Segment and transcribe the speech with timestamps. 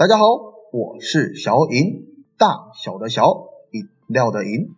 [0.00, 0.24] 大家好，
[0.72, 2.06] 我是小尹，
[2.38, 4.70] 大小的小，饮料的饮。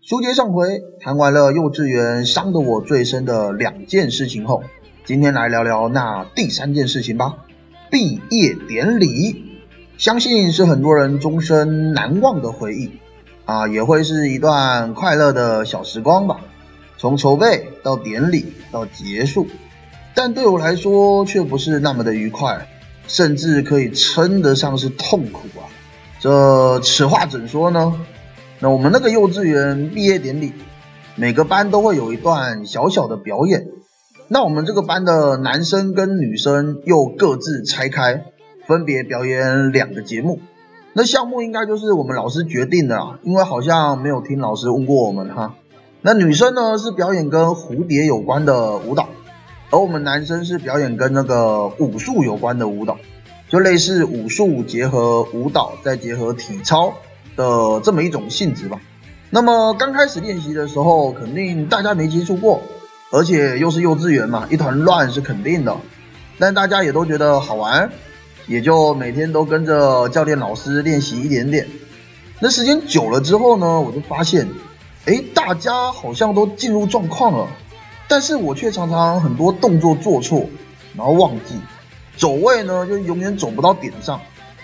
[0.00, 4.62] 书接上回，谈完了幼稚园伤得我最深的两件事情后，
[5.04, 7.44] 今天来聊聊那第三件事情吧。
[7.90, 9.60] 毕业典礼，
[9.98, 12.92] 相信是很多人终身难忘的回忆
[13.44, 16.40] 啊，也会是一段快乐的小时光吧。
[16.96, 19.46] 从筹备到典礼到结束，
[20.14, 22.66] 但对我来说却不是那么的愉快，
[23.10, 25.66] 甚至可以称得上是痛苦啊！
[26.20, 28.00] 这此话怎说呢？
[28.60, 30.52] 那我们那个幼稚园毕业典礼，
[31.16, 33.66] 每个班都会有一段小小的表演。
[34.28, 38.26] 那我们这个班的男生跟女生又各自拆开，
[38.68, 40.38] 分别表演两个节目。
[40.92, 45.56] 那项目应该就是我们老师决定的啦，因为好像没有听老师问过我们哈。
[46.02, 49.08] 那女生呢是表演跟蝴蝶有关的舞蹈，
[49.70, 52.98] 而我们男生是表演跟那个武术有关的舞蹈，
[53.48, 56.92] 就类似武术结合舞蹈再结合体操
[57.36, 58.80] 的这么一种性质吧。
[59.30, 62.60] 那么刚开始练习的时候，肯定大家没接触过，
[63.12, 65.76] 而且又是幼稚园嘛，一团乱是肯定的。
[66.38, 67.90] 但大家也都觉得好玩，
[68.48, 71.68] 也就每天都跟着教练老师练习一点点。
[72.40, 74.48] 那时间久了之后呢，我就发现。
[75.06, 77.48] 哎，大家好像都进入状况了，
[78.10, 80.44] 但是我却常常很多动作做错，
[80.96, 81.54] 然后忘记
[82.16, 84.20] 走位呢，就永远走不到点上。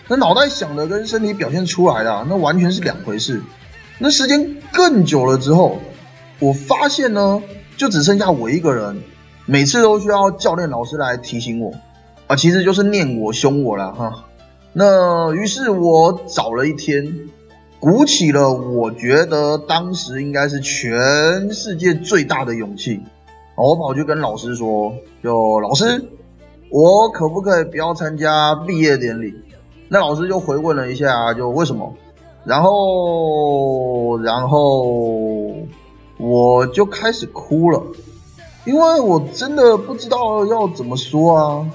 [0.09, 3.41] 那脑袋想的跟身体表现出来的，那完全是两回事。
[3.99, 5.79] 那时间更久了之后，
[6.41, 7.41] 我发现呢，
[7.77, 9.01] 就只剩下我一个人，
[9.47, 11.73] 每次都需要教练老师来提醒我，
[12.27, 14.25] 啊，其实就是念我凶我了哈。
[14.73, 17.31] 那于是我找了一天。
[17.79, 23.03] 鼓起了我觉得当时应该是全世界最大的勇气，
[23.57, 24.93] 我跑去跟老师说
[25.25, 26.11] ：“就老师，
[26.71, 29.35] 我可不可以不要参加毕业典礼？”
[29.89, 31.95] 那老师就回问了一下，就为什么？
[32.45, 35.55] 然后，然后
[36.19, 37.83] 我就开始哭了，
[38.65, 41.71] 因为我真的不知道要怎么说啊，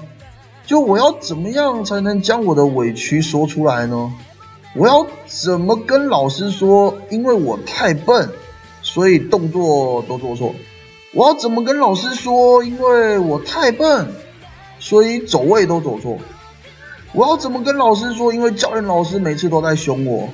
[0.64, 4.12] 就我要怎么样才能将我的委屈说出来呢？
[4.76, 6.94] 我要怎么跟老师说？
[7.10, 8.30] 因为我太笨，
[8.82, 10.54] 所以动作都做错。
[11.14, 12.64] 我要怎么跟老师说？
[12.64, 14.08] 因为我太笨，
[14.78, 16.16] 所以走位都走错。
[17.12, 18.32] 我要怎么跟老师说？
[18.32, 20.30] 因为教练老师每次都在凶我。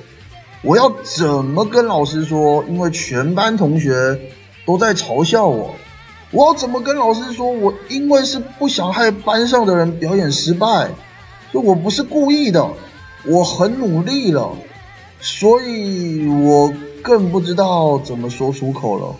[0.61, 2.63] 我要怎么跟老师说？
[2.69, 4.21] 因为全班同学
[4.65, 5.75] 都在嘲笑我。
[6.31, 7.51] 我要怎么跟老师说？
[7.51, 10.91] 我因为是不想害班上的人表演失败，
[11.51, 12.65] 就我不是故意的。
[13.25, 14.53] 我很努力了，
[15.19, 19.15] 所以我更不知道怎么说出口了，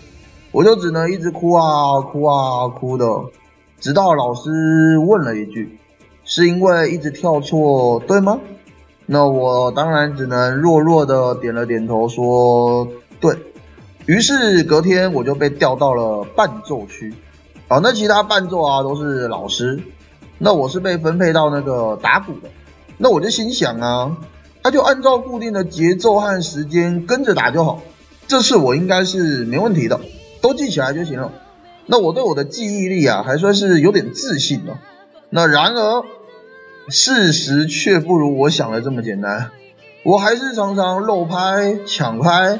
[0.52, 3.06] 我就只能一直哭啊哭啊哭的，
[3.78, 5.78] 直到老师问了一句
[6.24, 8.40] ：“是因为一直跳错，对吗？”
[9.06, 12.88] 那我当然只能弱弱的点了点头，说
[13.20, 13.36] ：“对。”
[14.06, 17.14] 于是隔天我就被调到了伴奏区，
[17.68, 19.80] 好，那其他伴奏啊都是老师，
[20.38, 22.48] 那我是被分配到那个打鼓的。
[22.96, 24.16] 那我就心想啊，
[24.62, 27.82] 他就按照固定的节奏和时间跟着打就好，
[28.26, 30.00] 这次我应该是没问题的，
[30.40, 31.32] 都记起来就行了。
[31.86, 34.78] 那我对我的记忆力啊，还算是有点自信的。
[35.28, 36.04] 那然而，
[36.88, 39.50] 事实却不如我想的这么简单，
[40.02, 42.58] 我还是常常漏拍、抢拍，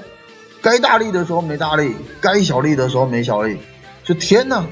[0.63, 3.59] 该大力的时候没大力，该小力的时候没小力。
[4.05, 4.67] 就天哪，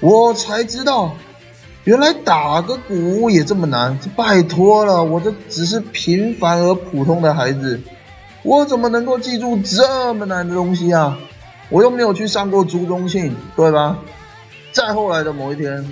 [0.00, 1.14] 我才知道。
[1.84, 7.80] 原来打个鼓也这么难，这拜托了，我这只是平凡而普通的孩子，
[8.42, 11.18] 我怎么能够记住这么难的东西啊？
[11.70, 13.98] 我又没有去上过朱中庆，对吧？
[14.72, 15.84] 再后来的某一天，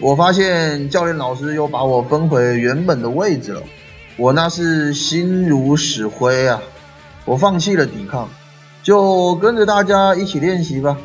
[0.00, 3.62] 我发现教练老师又把我分回原本的位置了，
[4.16, 6.62] 我那是心如死灰啊！
[7.24, 8.28] 我放弃了抵抗，
[8.82, 10.96] 就跟着大家一起练习吧。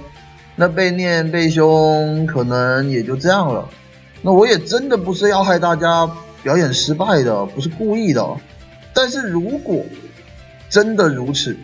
[0.56, 3.68] 那被念被凶，可能也就这样了。
[4.22, 6.10] 那我也真的不是要害大家
[6.44, 8.26] 表演失败的，不是故意的。
[8.94, 9.82] 但是如果
[10.70, 11.56] 真的如此，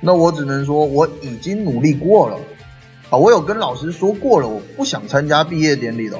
[0.00, 2.38] 那我只能说我已经努力过了。
[3.10, 6.18] 啊，我有跟老师说过了，我不想参加毕业典礼的。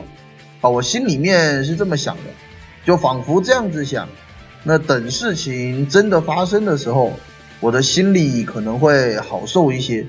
[0.60, 2.22] 啊，我心里面是这么想的，
[2.84, 4.08] 就仿佛这样子想。
[4.62, 7.12] 那等事情真的发生的时候，
[7.60, 10.06] 我的心里可能会好受一些，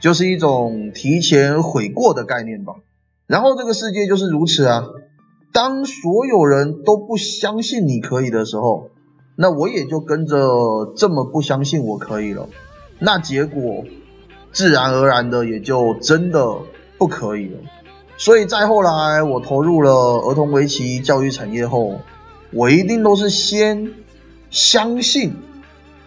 [0.00, 2.74] 就是一种提前悔过的概念吧。
[3.26, 4.84] 然后这个世界就是如此啊。
[5.52, 8.90] 当所有人都不相信你可以的时候，
[9.34, 12.48] 那我也就跟着这么不相信我可以了。
[12.98, 13.84] 那结果
[14.52, 16.56] 自然而然的也就真的
[16.98, 17.58] 不可以了。
[18.16, 22.00] 所以再后来我投入了儿童围棋教育产业后，
[22.50, 23.92] 我一定都是先
[24.50, 25.36] 相信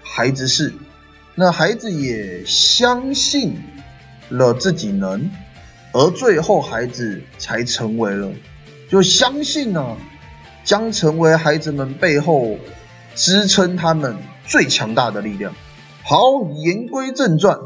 [0.04, 0.74] 孩子是，
[1.36, 3.56] 那孩子也相信
[4.28, 5.32] 了自己能，
[5.94, 8.30] 而最后孩子才成为了，
[8.90, 9.96] 就相信呢，
[10.66, 12.58] 将成为孩子们背后
[13.16, 15.54] 支撑他们最强大的力量。
[16.04, 16.18] 好，
[16.56, 17.60] 言归正传，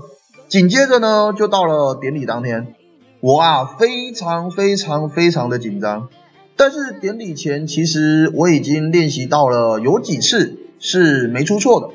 [0.49, 2.75] 紧接着呢，就到了典礼当天，
[3.21, 6.09] 我啊非常非常非常的紧张。
[6.57, 11.89] 但是典礼前，其实我已经练习到了有几次是没出错的。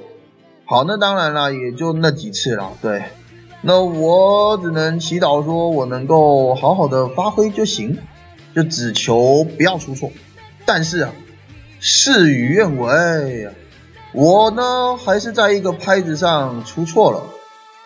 [0.64, 2.72] 好，那当然了，也就那几次了。
[2.82, 3.04] 对，
[3.62, 7.98] 那我只能祈祷说我能够好好的发挥就行，
[8.54, 10.10] 就只求不要出错。
[10.64, 11.12] 但是啊，
[11.80, 13.48] 事与愿违，
[14.12, 17.22] 我呢还是在一个拍子上出错了，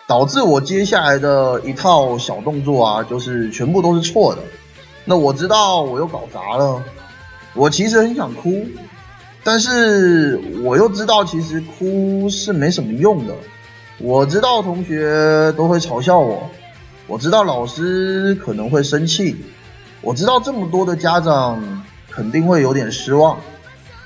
[0.07, 4.41] 导致我接下来的一套小动作啊，就是全部都是错的。
[5.03, 6.81] 那我知道我又搞砸了，
[7.53, 8.65] 我其实很想哭，
[9.43, 13.33] 但是我又知道其实哭是没什么用的。
[13.99, 16.49] 我知道同学都会嘲笑我，
[17.05, 19.35] 我知道老师可能会生气，
[20.01, 23.37] 我知道这么多的家长肯定会有点失望，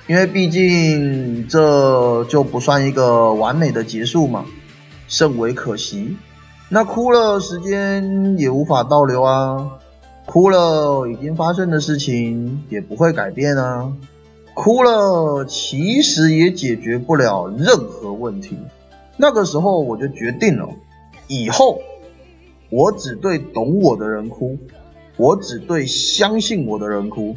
[0.09, 4.43] 因为毕竟这就不算一个完美的结束嘛，
[5.07, 6.17] 甚为可惜。
[6.67, 9.77] 那哭了，时间也无法倒流啊。
[10.25, 13.93] 哭了，已经发生的事情也不会改变啊。
[14.55, 18.57] 哭了，其实也解决不了任何问题。
[19.15, 20.69] 那个时候我就决定了，
[21.27, 21.81] 以后
[22.71, 24.57] 我只对懂我的人哭，
[25.17, 27.35] 我只对相信我的人哭。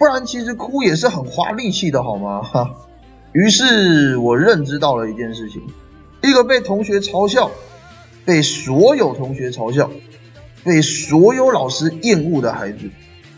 [0.00, 2.40] 不然，其实哭也是很花力气的，好吗？
[2.40, 2.70] 哈。
[3.32, 5.60] 于是我认知到了一件事情：
[6.22, 7.50] 一个被同学嘲笑，
[8.24, 9.90] 被所有同学嘲笑。
[10.64, 12.90] 被所有老师厌恶的孩子，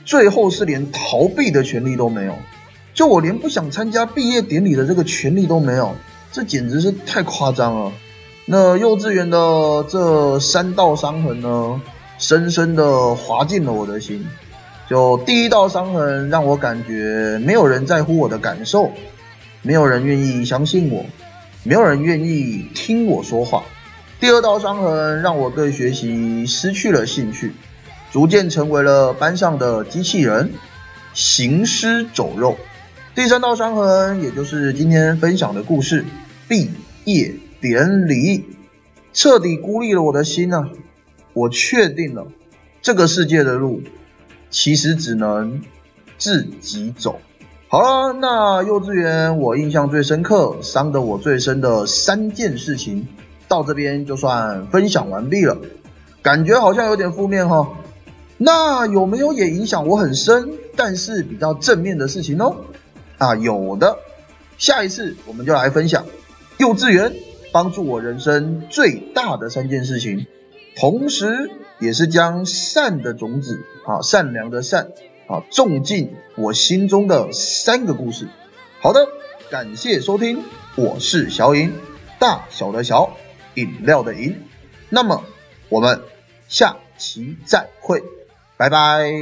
[0.05, 2.37] 最后是连逃避的权利都没有。
[2.95, 5.97] 就我连不想参加毕业典礼的这个权利都没有，
[6.31, 7.93] 这简直是太夸张了。
[8.47, 11.81] 那幼稚园的这三道伤痕呢，
[12.19, 14.25] 深深的划进了我的心。
[14.93, 18.93] 就第一道伤痕，让我感觉没有人在乎我的感受，
[19.63, 21.07] 没有人愿意相信我，
[21.63, 23.65] 没有人愿意听我说话。
[24.21, 27.55] 第二道伤痕让我对学习失去了兴趣，
[28.11, 30.53] 逐渐成为了班上的机器人，
[31.15, 32.59] 行尸走肉。
[33.15, 36.05] 第三道伤痕，也就是今天分享的故事——
[36.47, 36.69] 毕
[37.05, 38.45] 业典礼，
[39.15, 40.69] 彻底孤立了我的心啊！
[41.33, 42.27] 我确定了，
[42.83, 43.81] 这个世界的路
[44.53, 45.61] 其实只能
[46.17, 47.19] 自己走。
[47.67, 53.09] 好了，那幼稚园我印象最深刻、伤得我最深的三件事情。
[53.49, 55.59] 到这边就算分享完毕了，
[56.23, 57.77] 感觉好像有点负面哈。
[58.39, 62.57] 那有没有也影响我很深，但是比较正面的事情哦？
[63.19, 63.99] 啊，有的。
[64.57, 66.07] 下一次我们就来分享
[66.57, 67.13] 幼稚园
[67.53, 70.27] 帮助我人生最大的三件事情，
[70.77, 74.93] 同时也是将善的种子啊，善良的善
[75.27, 78.29] 啊，种进我心中的三个故事。
[78.81, 79.09] 好的，
[79.51, 80.43] 感谢收听，
[80.77, 81.73] 我是小饮，
[82.19, 83.17] 大小的小。
[83.55, 84.41] 饮料的饮，
[84.89, 85.25] 那么
[85.69, 86.01] 我们
[86.49, 88.03] 下期再会，
[88.57, 89.13] 拜拜。